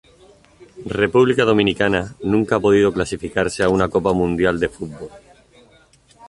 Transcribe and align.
República 1.01 1.43
Dominicana 1.45 2.01
nunca 2.23 2.55
ha 2.55 2.59
podido 2.59 2.91
clasificarse 2.91 3.61
a 3.63 3.69
una 3.69 3.87
Copa 3.87 4.13
Mundial 4.13 4.59
de 4.59 4.67
Fútbol. 4.67 5.11